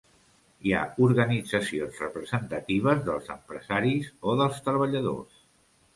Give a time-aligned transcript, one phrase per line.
[0.67, 5.37] Hi ha organitzacions representatives dels empresaris o dels treballadors.